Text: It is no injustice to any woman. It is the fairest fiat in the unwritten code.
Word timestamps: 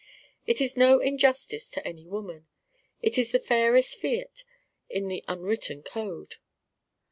It 0.47 0.59
is 0.61 0.75
no 0.75 0.97
injustice 0.99 1.69
to 1.69 1.87
any 1.87 2.07
woman. 2.07 2.47
It 3.03 3.19
is 3.19 3.31
the 3.31 3.37
fairest 3.37 4.01
fiat 4.01 4.43
in 4.89 5.09
the 5.09 5.23
unwritten 5.27 5.83
code. 5.83 6.37